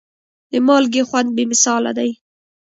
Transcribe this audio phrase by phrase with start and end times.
[0.51, 2.11] د مالګې خوند بې مثاله دی.